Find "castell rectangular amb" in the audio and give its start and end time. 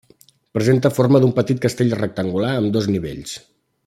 1.67-2.73